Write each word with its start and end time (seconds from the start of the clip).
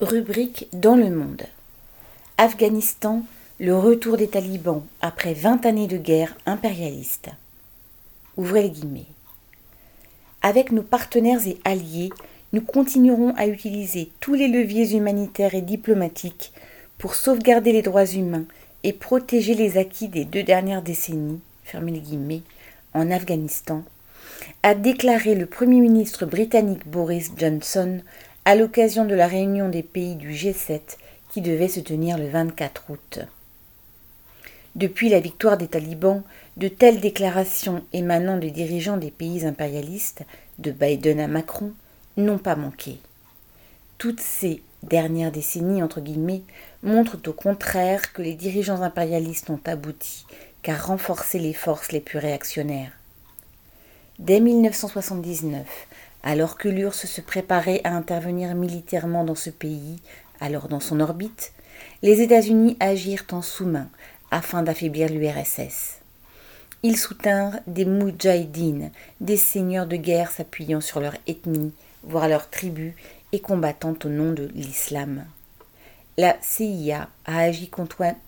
Rubrique 0.00 0.66
dans 0.72 0.96
le 0.96 1.10
monde. 1.10 1.42
Afghanistan, 2.38 3.22
le 3.58 3.76
retour 3.76 4.16
des 4.16 4.28
talibans 4.28 4.82
après 5.02 5.34
20 5.34 5.66
années 5.66 5.88
de 5.88 5.98
guerre 5.98 6.38
impérialiste. 6.46 7.28
Ouvrez 8.38 8.62
les 8.62 8.70
guillemets. 8.70 9.04
Avec 10.40 10.72
nos 10.72 10.82
partenaires 10.82 11.46
et 11.46 11.58
alliés, 11.66 12.08
nous 12.54 12.62
continuerons 12.62 13.34
à 13.36 13.46
utiliser 13.46 14.10
tous 14.20 14.32
les 14.32 14.48
leviers 14.48 14.96
humanitaires 14.96 15.54
et 15.54 15.60
diplomatiques 15.60 16.54
pour 16.96 17.14
sauvegarder 17.14 17.72
les 17.72 17.82
droits 17.82 18.06
humains 18.06 18.46
et 18.82 18.94
protéger 18.94 19.52
les 19.52 19.76
acquis 19.76 20.08
des 20.08 20.24
deux 20.24 20.44
dernières 20.44 20.80
décennies, 20.80 21.42
en 22.94 23.10
Afghanistan, 23.10 23.84
a 24.62 24.74
déclaré 24.74 25.34
le 25.34 25.44
Premier 25.44 25.80
ministre 25.80 26.24
britannique 26.24 26.88
Boris 26.88 27.32
Johnson 27.36 28.00
à 28.44 28.54
l'occasion 28.54 29.04
de 29.04 29.14
la 29.14 29.26
réunion 29.26 29.68
des 29.68 29.82
pays 29.82 30.16
du 30.16 30.32
G7 30.32 30.80
qui 31.30 31.40
devait 31.40 31.68
se 31.68 31.80
tenir 31.80 32.18
le 32.18 32.28
24 32.28 32.84
août. 32.90 33.20
Depuis 34.76 35.08
la 35.08 35.20
victoire 35.20 35.58
des 35.58 35.68
talibans, 35.68 36.22
de 36.56 36.68
telles 36.68 37.00
déclarations 37.00 37.84
émanant 37.92 38.36
des 38.36 38.50
dirigeants 38.50 38.96
des 38.96 39.10
pays 39.10 39.44
impérialistes, 39.44 40.22
de 40.58 40.70
Biden 40.70 41.20
à 41.20 41.26
Macron, 41.26 41.72
n'ont 42.16 42.38
pas 42.38 42.56
manqué. 42.56 42.98
Toutes 43.98 44.20
ces 44.20 44.62
dernières 44.82 45.32
décennies, 45.32 45.82
montrent 46.82 47.18
au 47.26 47.32
contraire 47.32 48.12
que 48.12 48.22
les 48.22 48.34
dirigeants 48.34 48.82
impérialistes 48.82 49.50
ont 49.50 49.60
abouti 49.66 50.24
qu'à 50.62 50.76
renforcer 50.76 51.38
les 51.38 51.52
forces 51.52 51.92
les 51.92 52.00
plus 52.00 52.18
réactionnaires. 52.18 52.92
Dès 54.18 54.40
1979, 54.40 55.66
alors 56.22 56.56
que 56.56 56.68
l'URSS 56.68 57.06
se 57.06 57.20
préparait 57.20 57.80
à 57.84 57.94
intervenir 57.94 58.54
militairement 58.54 59.24
dans 59.24 59.34
ce 59.34 59.50
pays, 59.50 60.00
alors 60.40 60.68
dans 60.68 60.80
son 60.80 61.00
orbite, 61.00 61.52
les 62.02 62.20
États-Unis 62.20 62.76
agirent 62.80 63.26
en 63.32 63.42
sous-main 63.42 63.88
afin 64.30 64.62
d'affaiblir 64.62 65.08
l'URSS. 65.08 66.00
Ils 66.82 66.96
soutinrent 66.96 67.58
des 67.66 67.84
moudjahidines, 67.84 68.90
des 69.20 69.36
seigneurs 69.36 69.86
de 69.86 69.96
guerre 69.96 70.30
s'appuyant 70.30 70.80
sur 70.80 71.00
leur 71.00 71.14
ethnie, 71.26 71.72
voire 72.02 72.28
leur 72.28 72.48
tribu, 72.48 72.94
et 73.32 73.40
combattant 73.40 73.94
au 74.04 74.08
nom 74.08 74.32
de 74.32 74.50
l'islam. 74.54 75.24
La 76.16 76.36
CIA 76.42 77.08
a 77.26 77.38
agi 77.38 77.70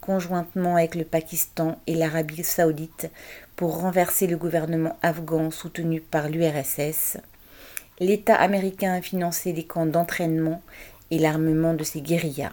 conjointement 0.00 0.76
avec 0.76 0.94
le 0.94 1.04
Pakistan 1.04 1.78
et 1.86 1.94
l'Arabie 1.94 2.44
saoudite 2.44 3.10
pour 3.56 3.80
renverser 3.80 4.26
le 4.26 4.36
gouvernement 4.36 4.96
afghan 5.02 5.50
soutenu 5.50 6.00
par 6.00 6.28
l'URSS 6.28 7.18
l'État 8.00 8.34
américain 8.34 8.94
a 8.94 9.02
financé 9.02 9.52
les 9.52 9.64
camps 9.64 9.86
d'entraînement 9.86 10.62
et 11.10 11.18
l'armement 11.18 11.74
de 11.74 11.84
ses 11.84 12.00
guérillas. 12.00 12.52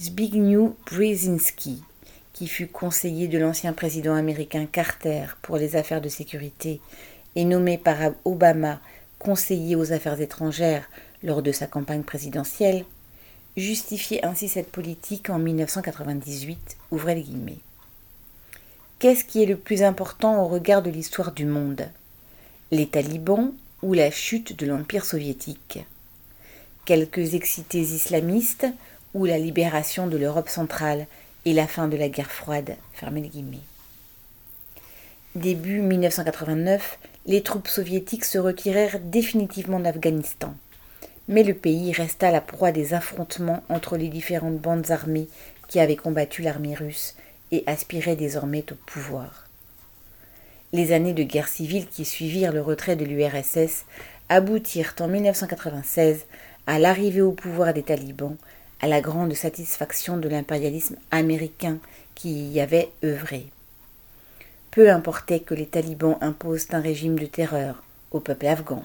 Zbigniew 0.00 0.74
Brzezinski, 0.86 1.82
qui 2.32 2.48
fut 2.48 2.66
conseiller 2.66 3.28
de 3.28 3.38
l'ancien 3.38 3.72
président 3.72 4.14
américain 4.14 4.66
Carter 4.66 5.26
pour 5.42 5.56
les 5.56 5.76
affaires 5.76 6.00
de 6.00 6.08
sécurité 6.08 6.80
et 7.36 7.44
nommé 7.44 7.78
par 7.78 7.98
Obama 8.24 8.80
conseiller 9.18 9.76
aux 9.76 9.92
affaires 9.92 10.20
étrangères 10.20 10.88
lors 11.22 11.42
de 11.42 11.52
sa 11.52 11.66
campagne 11.66 12.02
présidentielle, 12.02 12.84
justifiait 13.56 14.24
ainsi 14.24 14.48
cette 14.48 14.70
politique 14.70 15.30
en 15.30 15.38
1998. 15.38 16.76
Ouvrez 16.90 17.14
les 17.14 17.22
guillemets. 17.22 17.58
Qu'est-ce 18.98 19.24
qui 19.24 19.42
est 19.42 19.46
le 19.46 19.56
plus 19.56 19.82
important 19.82 20.42
au 20.42 20.48
regard 20.48 20.82
de 20.82 20.90
l'histoire 20.90 21.32
du 21.32 21.46
monde? 21.46 21.88
Les 22.70 22.86
talibans 22.86 23.52
ou 23.84 23.92
la 23.92 24.10
chute 24.10 24.58
de 24.58 24.64
l'Empire 24.64 25.04
soviétique, 25.04 25.78
quelques 26.86 27.34
excités 27.34 27.82
islamistes 27.82 28.66
ou 29.12 29.26
la 29.26 29.36
libération 29.36 30.06
de 30.06 30.16
l'Europe 30.16 30.48
centrale 30.48 31.06
et 31.44 31.52
la 31.52 31.66
fin 31.66 31.86
de 31.86 31.98
la 31.98 32.08
guerre 32.08 32.30
froide. 32.30 32.76
Début 35.34 35.82
1989, 35.82 36.98
les 37.26 37.42
troupes 37.42 37.68
soviétiques 37.68 38.24
se 38.24 38.38
retirèrent 38.38 39.00
définitivement 39.00 39.80
d'Afghanistan, 39.80 40.54
mais 41.28 41.42
le 41.42 41.52
pays 41.52 41.92
resta 41.92 42.30
la 42.30 42.40
proie 42.40 42.72
des 42.72 42.94
affrontements 42.94 43.62
entre 43.68 43.98
les 43.98 44.08
différentes 44.08 44.58
bandes 44.58 44.90
armées 44.92 45.28
qui 45.68 45.78
avaient 45.78 45.96
combattu 45.96 46.40
l'armée 46.40 46.74
russe 46.74 47.16
et 47.52 47.64
aspiraient 47.66 48.16
désormais 48.16 48.64
au 48.72 48.76
pouvoir. 48.86 49.43
Les 50.74 50.90
années 50.90 51.14
de 51.14 51.22
guerre 51.22 51.46
civile 51.46 51.86
qui 51.86 52.04
suivirent 52.04 52.50
le 52.50 52.60
retrait 52.60 52.96
de 52.96 53.04
l'URSS 53.04 53.84
aboutirent 54.28 54.96
en 54.98 55.06
1996 55.06 56.26
à 56.66 56.80
l'arrivée 56.80 57.20
au 57.20 57.30
pouvoir 57.30 57.72
des 57.72 57.84
talibans, 57.84 58.36
à 58.80 58.88
la 58.88 59.00
grande 59.00 59.34
satisfaction 59.34 60.16
de 60.16 60.28
l'impérialisme 60.28 60.96
américain 61.12 61.78
qui 62.16 62.48
y 62.48 62.58
avait 62.58 62.90
œuvré. 63.04 63.46
Peu 64.72 64.90
importait 64.90 65.38
que 65.38 65.54
les 65.54 65.66
talibans 65.66 66.18
imposent 66.20 66.66
un 66.72 66.80
régime 66.80 67.20
de 67.20 67.26
terreur 67.26 67.84
au 68.10 68.18
peuple 68.18 68.48
afghan. 68.48 68.82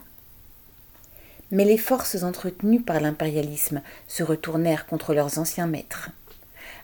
Mais 1.49 1.66
les 1.66 1.79
forces 1.79 2.22
entretenues 2.22 2.83
par 2.83 2.99
l'impérialisme 2.99 3.81
se 4.07 4.22
retournèrent 4.22 4.85
contre 4.85 5.16
leurs 5.16 5.39
anciens 5.39 5.66
maîtres. 5.66 6.11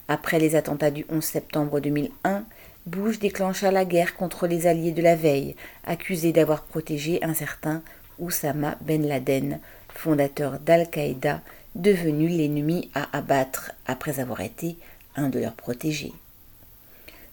Après 0.07 0.39
les 0.39 0.55
attentats 0.55 0.89
du 0.89 1.05
11 1.09 1.23
septembre 1.23 1.79
2001, 1.79 2.44
Bush 2.85 3.18
déclencha 3.18 3.72
la 3.72 3.84
guerre 3.84 4.16
contre 4.16 4.46
les 4.46 4.68
alliés 4.68 4.91
de 4.91 5.01
la 5.01 5.16
veille, 5.16 5.56
accusés 5.85 6.31
d'avoir 6.31 6.63
protégé 6.63 7.23
un 7.23 7.34
certain 7.34 7.81
Oussama 8.19 8.78
Ben 8.81 9.07
Laden, 9.07 9.59
fondateur 9.90 10.59
d'Al-Qaïda, 10.59 11.41
devenu 11.74 12.28
l'ennemi 12.28 12.91
à 12.94 13.07
abattre 13.18 13.72
après 13.88 14.19
avoir 14.19 14.41
été 14.41 14.78
un 15.16 15.29
de 15.29 15.40
leurs 15.40 15.56
protégés. 15.56 16.13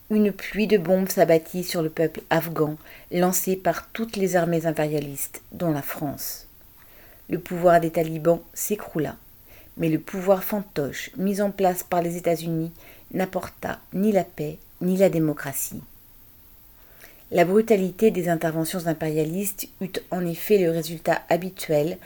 Une 0.09 0.33
pluie 0.33 0.67
de 0.67 0.79
bombes 0.79 1.11
s'abattit 1.11 1.65
sur 1.65 1.83
le 1.83 1.91
peuple 1.91 2.23
afghan, 2.31 2.77
lancée 3.11 3.57
par 3.57 3.89
toutes 3.93 4.17
les 4.17 4.37
armées 4.37 4.65
impérialistes, 4.65 5.43
dont 5.53 5.71
la 5.71 5.83
France. 5.83 6.47
Le 7.29 7.39
pouvoir 7.39 7.79
des 7.79 7.91
talibans 7.91 8.41
s'écroula, 8.55 9.17
mais 9.77 9.91
le 9.91 9.99
pouvoir 9.99 10.45
fantoche 10.45 11.11
mis 11.19 11.43
en 11.43 11.51
place 11.51 11.83
par 11.83 12.01
les 12.01 12.17
États-Unis 12.17 12.73
n'apporta 13.13 13.81
ni 13.93 14.13
la 14.13 14.25
paix 14.25 14.59
ni 14.83 14.97
la 14.97 15.09
démocratie. 15.09 15.81
La 17.31 17.47
brutalité 17.47 18.11
des 18.11 18.29
interventions 18.29 18.87
impérialistes 18.87 19.69
eut 19.81 19.93
en 20.11 20.27
effet 20.27 20.59
le 20.59 20.71
résultat 20.71 21.23
habituel, 21.31 21.97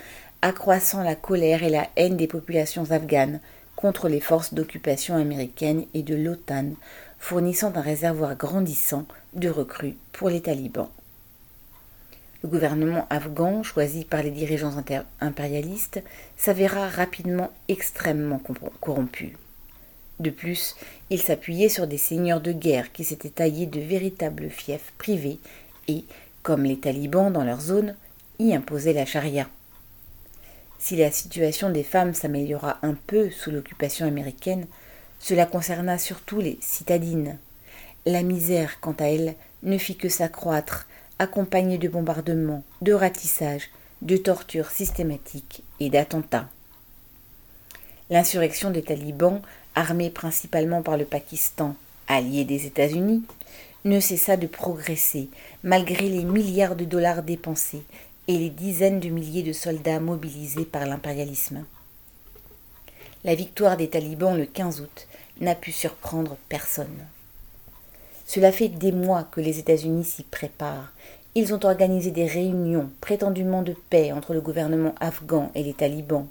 accroissant 0.41 1.03
la 1.03 1.17
colère 1.17 1.65
et 1.65 1.71
la 1.71 1.89
haine 1.97 2.17
des 2.17 2.29
populations 2.29 2.93
afghanes 2.93 3.41
contre 3.75 4.09
les 4.09 4.21
forces 4.21 4.55
d'occupation 4.55 5.17
américaines 5.17 5.85
et 5.95 6.03
de 6.03 6.15
l'OTAN, 6.15 6.75
fournissant 7.19 7.73
un 7.75 7.81
réservoir 7.81 8.37
grandissant 8.37 9.05
de 9.35 9.49
recrues 9.49 9.97
pour 10.13 10.31
les 10.31 10.41
talibans. 10.41 10.91
Le 12.43 12.49
gouvernement 12.49 13.07
afghan, 13.11 13.65
choisi 13.65 14.05
par 14.05 14.23
les 14.23 14.31
dirigeants 14.31 14.77
impérialistes, 15.21 16.03
s'avéra 16.37 16.89
rapidement 16.89 17.51
extrêmement 17.67 18.41
corrompu. 18.81 19.37
De 20.19 20.31
plus, 20.31 20.77
il 21.11 21.21
s'appuyait 21.21 21.69
sur 21.69 21.87
des 21.87 21.99
seigneurs 21.99 22.41
de 22.41 22.53
guerre 22.53 22.93
qui 22.93 23.05
s'étaient 23.05 23.29
taillés 23.29 23.67
de 23.67 23.81
véritables 23.81 24.49
fiefs 24.49 24.93
privés 24.99 25.39
et, 25.89 26.05
comme 26.43 26.65
les 26.65 26.79
talibans 26.79 27.33
dans 27.33 27.45
leur 27.45 27.61
zone, 27.61 27.95
y 28.39 28.55
imposaient 28.55 28.93
la 28.93 29.07
charia. 29.07 29.49
Si 30.79 30.97
la 30.97 31.11
situation 31.11 31.71
des 31.71 31.83
femmes 31.83 32.15
s'améliora 32.15 32.79
un 32.83 32.95
peu 32.95 33.31
sous 33.31 33.51
l'occupation 33.51 34.07
américaine, 34.07 34.67
cela 35.19 35.47
concerna 35.47 35.99
surtout 35.99 36.41
les 36.41 36.59
citadines. 36.61 37.39
La 38.05 38.23
misère, 38.23 38.79
quant 38.81 38.95
à 38.99 39.07
elle, 39.07 39.35
ne 39.63 39.79
fit 39.79 39.97
que 39.97 40.09
s'accroître, 40.09 40.87
accompagnée 41.19 41.79
de 41.79 41.89
bombardements, 41.89 42.63
de 42.83 42.93
ratissages, 42.93 43.71
de 44.03 44.17
tortures 44.17 44.71
systématiques 44.71 45.63
et 45.81 45.91
d'attentats. 45.91 46.49
L'insurrection 48.11 48.71
des 48.71 48.83
talibans 48.83 49.41
armée 49.77 50.11
principalement 50.11 50.83
par 50.83 50.97
le 50.97 51.05
Pakistan, 51.05 51.77
allié 52.09 52.45
des 52.45 52.67
États-Unis, 52.67 53.23
ne 53.85 54.01
cessa 54.01 54.37
de 54.37 54.49
progresser 54.49 55.29
malgré 55.63 56.09
les 56.09 56.25
milliards 56.25 56.75
de 56.75 56.85
dollars 56.85 57.23
dépensés 57.23 57.83
et 58.27 58.37
les 58.37 58.51
dizaines 58.51 58.99
de 58.99 59.09
milliers 59.09 59.45
de 59.45 59.53
soldats 59.53 60.01
mobilisés 60.01 60.65
par 60.65 60.85
l'impérialisme. 60.87 61.65
La 63.23 63.35
victoire 63.35 63.77
des 63.77 63.89
talibans 63.89 64.37
le 64.37 64.47
15 64.47 64.81
août 64.81 65.07
n'a 65.41 65.55
pu 65.55 65.71
surprendre 65.71 66.37
personne. 66.49 67.07
Cela 68.27 68.51
fait 68.51 68.69
des 68.69 68.93
mois 68.93 69.25
que 69.25 69.41
les 69.41 69.59
États-Unis 69.61 70.05
s'y 70.05 70.25
préparent. 70.25 70.93
Ils 71.37 71.55
ont 71.55 71.65
organisé 71.65 72.11
des 72.11 72.27
réunions 72.27 72.91
prétendument 73.01 73.63
de 73.63 73.77
paix 73.91 74.11
entre 74.11 74.33
le 74.33 74.41
gouvernement 74.41 74.95
afghan 74.99 75.53
et 75.55 75.63
les 75.63 75.75
talibans, 75.75 76.27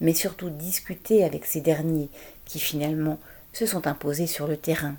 mais 0.00 0.12
surtout 0.12 0.50
discuté 0.50 1.24
avec 1.24 1.46
ces 1.46 1.60
derniers 1.60 2.08
qui 2.50 2.58
finalement 2.58 3.18
se 3.52 3.64
sont 3.64 3.86
imposés 3.86 4.26
sur 4.26 4.48
le 4.48 4.56
terrain. 4.56 4.96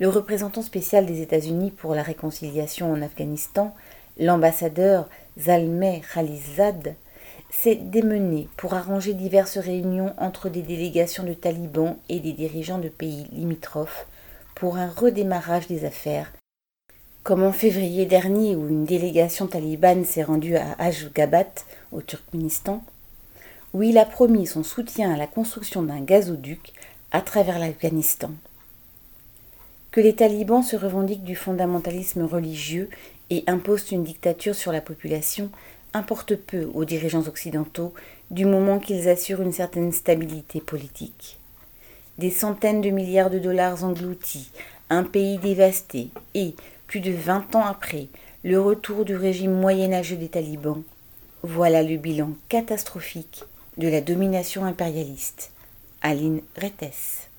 Le 0.00 0.08
représentant 0.08 0.62
spécial 0.62 1.06
des 1.06 1.22
États-Unis 1.22 1.70
pour 1.70 1.94
la 1.94 2.02
réconciliation 2.02 2.92
en 2.92 3.00
Afghanistan, 3.00 3.74
l'ambassadeur 4.18 5.08
Zalmay 5.38 6.02
Khalizad, 6.12 6.96
s'est 7.50 7.76
démené 7.76 8.48
pour 8.56 8.74
arranger 8.74 9.14
diverses 9.14 9.58
réunions 9.58 10.12
entre 10.18 10.48
des 10.48 10.62
délégations 10.62 11.22
de 11.22 11.34
talibans 11.34 11.96
et 12.08 12.18
des 12.18 12.32
dirigeants 12.32 12.78
de 12.78 12.88
pays 12.88 13.26
limitrophes 13.30 14.06
pour 14.56 14.78
un 14.78 14.88
redémarrage 14.88 15.68
des 15.68 15.84
affaires, 15.84 16.32
comme 17.22 17.44
en 17.44 17.52
février 17.52 18.04
dernier 18.04 18.56
où 18.56 18.68
une 18.68 18.84
délégation 18.84 19.46
talibane 19.46 20.04
s'est 20.04 20.24
rendue 20.24 20.56
à 20.56 20.74
Ashgabat, 20.78 21.64
au 21.92 22.00
Turkménistan, 22.02 22.82
où 23.72 23.82
il 23.82 23.98
a 23.98 24.04
promis 24.04 24.46
son 24.46 24.62
soutien 24.62 25.12
à 25.12 25.16
la 25.16 25.26
construction 25.26 25.82
d'un 25.82 26.00
gazoduc 26.00 26.72
à 27.12 27.20
travers 27.20 27.58
l'Afghanistan. 27.58 28.30
Que 29.90 30.00
les 30.00 30.14
talibans 30.14 30.62
se 30.62 30.76
revendiquent 30.76 31.24
du 31.24 31.36
fondamentalisme 31.36 32.22
religieux 32.22 32.88
et 33.30 33.44
imposent 33.46 33.90
une 33.90 34.04
dictature 34.04 34.54
sur 34.54 34.72
la 34.72 34.80
population 34.80 35.50
importe 35.94 36.36
peu 36.36 36.70
aux 36.74 36.84
dirigeants 36.84 37.26
occidentaux 37.26 37.92
du 38.30 38.44
moment 38.44 38.78
qu'ils 38.78 39.08
assurent 39.08 39.42
une 39.42 39.52
certaine 39.52 39.92
stabilité 39.92 40.60
politique. 40.60 41.38
Des 42.18 42.30
centaines 42.30 42.80
de 42.80 42.90
milliards 42.90 43.30
de 43.30 43.38
dollars 43.38 43.82
engloutis, 43.82 44.50
un 44.88 45.02
pays 45.02 45.38
dévasté 45.38 46.10
et, 46.34 46.54
plus 46.86 47.00
de 47.00 47.12
vingt 47.12 47.54
ans 47.56 47.64
après, 47.64 48.06
le 48.44 48.60
retour 48.60 49.04
du 49.04 49.16
régime 49.16 49.52
moyenâgeux 49.52 50.16
des 50.16 50.28
talibans, 50.28 50.82
voilà 51.42 51.82
le 51.82 51.96
bilan 51.96 52.30
catastrophique 52.48 53.44
de 53.76 53.88
la 53.88 54.00
domination 54.00 54.64
impérialiste. 54.64 55.52
Aline 56.02 56.42
Rettes. 56.56 57.29